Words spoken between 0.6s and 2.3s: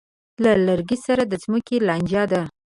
لر کلي سره د ځمکې لانجه